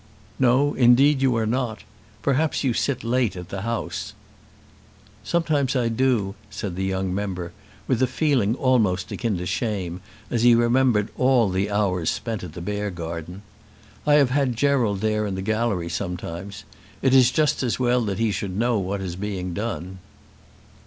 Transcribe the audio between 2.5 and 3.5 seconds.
you sit late at